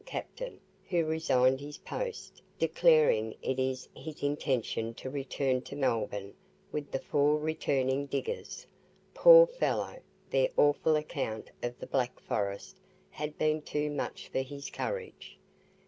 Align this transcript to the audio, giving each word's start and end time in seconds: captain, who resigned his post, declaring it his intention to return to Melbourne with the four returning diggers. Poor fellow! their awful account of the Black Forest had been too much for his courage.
captain, 0.03 0.59
who 0.89 1.05
resigned 1.05 1.59
his 1.59 1.77
post, 1.77 2.41
declaring 2.57 3.35
it 3.43 3.59
his 3.59 3.87
intention 4.19 4.95
to 4.95 5.11
return 5.11 5.61
to 5.61 5.75
Melbourne 5.75 6.33
with 6.71 6.89
the 6.89 6.97
four 6.97 7.37
returning 7.37 8.07
diggers. 8.07 8.65
Poor 9.13 9.45
fellow! 9.45 9.99
their 10.31 10.49
awful 10.57 10.95
account 10.95 11.51
of 11.61 11.77
the 11.79 11.85
Black 11.85 12.19
Forest 12.19 12.77
had 13.11 13.37
been 13.37 13.61
too 13.61 13.91
much 13.91 14.27
for 14.27 14.39
his 14.41 14.71
courage. 14.71 15.37